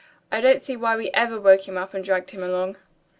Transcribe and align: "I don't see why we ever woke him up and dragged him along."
"I 0.31 0.41
don't 0.41 0.63
see 0.63 0.75
why 0.75 0.95
we 0.95 1.11
ever 1.13 1.39
woke 1.39 1.67
him 1.67 1.77
up 1.77 1.93
and 1.93 2.03
dragged 2.03 2.31
him 2.31 2.41
along." 2.41 2.77